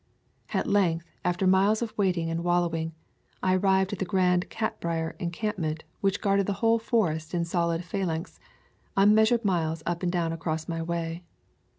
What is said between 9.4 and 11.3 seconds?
miles up and down across my way.